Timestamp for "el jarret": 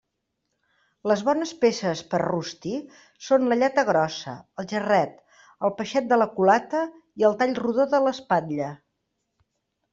4.63-5.39